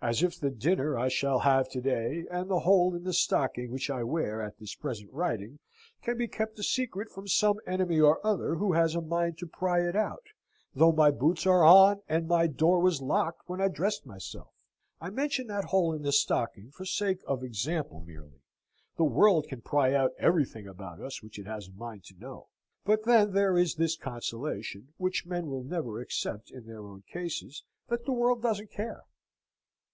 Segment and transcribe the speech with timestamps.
[0.00, 3.72] As if the dinner I shall have to day, and the hole in the stocking
[3.72, 5.58] which I wear at this present writing,
[6.02, 9.46] can be kept a secret from some enemy or other who has a mind to
[9.48, 10.22] pry it out
[10.72, 14.54] though my boots are on, and my door was locked when I dressed myself!
[15.00, 18.44] I mention that hole in the stocking for sake of example merely.
[18.98, 22.46] The world can pry out everything about us which it has a mind to know.
[22.84, 27.64] But then there is this consolation, which men will never accept in their own cases,
[27.88, 29.02] that the world doesn't care.